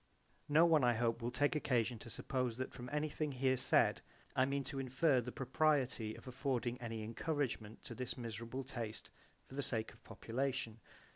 No 0.49 0.65
one 0.65 0.83
I 0.83 0.95
hope 0.95 1.21
will 1.21 1.29
take 1.29 1.55
occasion 1.55 1.99
to 1.99 2.09
suppose 2.09 2.57
that 2.57 2.73
from 2.73 2.89
any 2.91 3.07
thing 3.07 3.33
here 3.33 3.55
said 3.55 4.01
I 4.35 4.45
mean 4.45 4.63
to 4.63 4.79
infer 4.79 5.21
the 5.21 5.31
propriety 5.31 6.15
of 6.15 6.27
affording 6.27 6.81
any 6.81 7.03
encouragement 7.03 7.83
to 7.83 7.93
this 7.93 8.17
miserable 8.17 8.63
taste 8.63 9.11
for 9.45 9.53
the 9.53 9.61
sake 9.61 9.93
of 9.93 10.01
population. 10.03 10.79